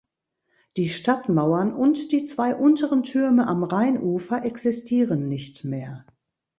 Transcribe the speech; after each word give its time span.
Die 0.77 0.89
Stadtmauern 0.89 1.71
und 1.75 2.11
die 2.11 2.23
zwei 2.23 2.55
unteren 2.55 3.03
Türme 3.03 3.45
am 3.45 3.63
Rheinufer 3.63 4.43
existieren 4.43 5.27
nicht 5.29 5.63
mehr. 5.63 6.07